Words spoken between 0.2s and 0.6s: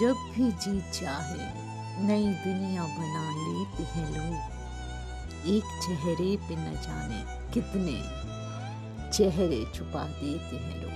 भी